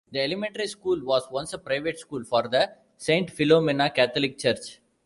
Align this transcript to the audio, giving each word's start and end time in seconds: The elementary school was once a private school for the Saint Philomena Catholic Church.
The 0.11 0.19
elementary 0.19 0.65
school 0.65 0.99
was 1.05 1.29
once 1.29 1.53
a 1.53 1.59
private 1.59 1.99
school 1.99 2.23
for 2.23 2.47
the 2.47 2.71
Saint 2.97 3.29
Philomena 3.31 3.93
Catholic 3.93 4.39
Church. 4.39 4.79